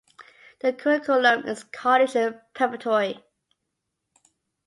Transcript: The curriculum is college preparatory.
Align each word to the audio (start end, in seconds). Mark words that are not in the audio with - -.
The 0.61 0.73
curriculum 0.73 1.45
is 1.45 1.63
college 1.63 2.13
preparatory. 2.55 3.23